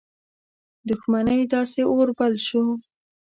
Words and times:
دښمنۍ 0.89 1.41
داسي 1.51 1.81
اور 1.91 2.09
بل 2.17 2.33
شو. 2.47 2.63